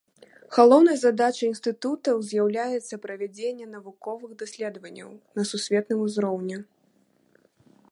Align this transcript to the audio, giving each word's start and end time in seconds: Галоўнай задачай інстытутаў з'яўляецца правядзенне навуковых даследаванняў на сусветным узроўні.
Галоўнай 0.57 0.95
задачай 1.01 1.47
інстытутаў 1.49 2.17
з'яўляецца 2.29 2.99
правядзенне 3.05 3.67
навуковых 3.75 4.31
даследаванняў 4.41 5.09
на 5.41 5.49
сусветным 5.53 5.99
узроўні. 6.09 6.57